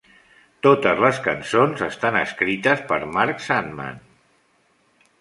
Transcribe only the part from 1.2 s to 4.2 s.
cançons estan escrites per Mark Sandman.